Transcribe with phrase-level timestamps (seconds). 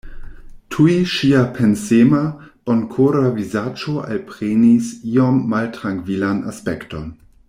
[0.75, 2.21] Tuj ŝia pensema,
[2.69, 7.07] bonkora vizaĝo alprenis iom maltrankvilan aspekton.